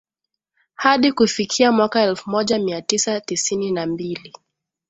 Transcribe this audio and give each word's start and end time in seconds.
hadi 0.75 1.11
kufikia 1.11 1.71
mwaka 1.71 2.01
elfu 2.01 2.29
moja 2.29 2.59
mia 2.59 2.81
tisa 2.81 3.21
tisini 3.21 3.71
na 3.71 3.85
mbili 3.85 4.33